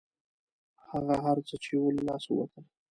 [0.89, 2.63] هغه هر څه چې وو له لاسه ووتل.